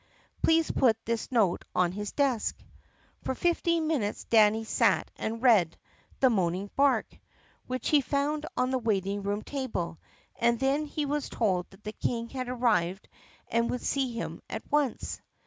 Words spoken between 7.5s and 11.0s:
which he found on the waiting room table, and then